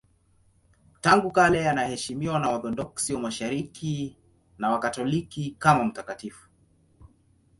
[1.01, 4.17] Tangu kale anaheshimiwa na Waorthodoksi wa Mashariki
[4.57, 6.49] na Wakatoliki kama mtakatifu.